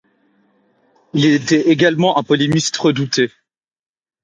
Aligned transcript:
Il 1.13 1.25
était 1.25 1.69
également 1.69 2.17
un 2.17 2.23
polémiste 2.23 2.75
redouté. 2.77 3.31